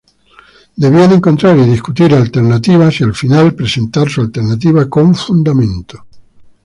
Debían 0.77 1.11
encontrar 1.11 1.55
y 1.59 1.63
discutir 1.63 2.15
alternativas, 2.15 2.99
y 2.99 3.03
al 3.03 3.13
final 3.13 3.53
presentar 3.53 4.09
su 4.09 4.21
alternativa 4.21 4.89
con 4.89 5.13
fundamento. 5.13 6.07